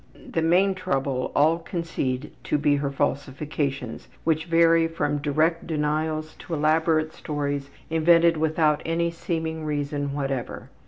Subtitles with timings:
[0.31, 6.55] The main trouble all concede to be her falsifications, which vary from direct denials to
[6.55, 10.69] elaborate stories invented without any seeming reason whatever.